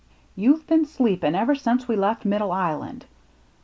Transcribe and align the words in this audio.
"You've 0.35 0.65
been 0.65 0.85
sleepin' 0.87 1.35
ever 1.35 1.53
since 1.53 1.87
we 1.87 1.95
left 1.95 2.25
Middle 2.25 2.51
Island. 2.51 3.05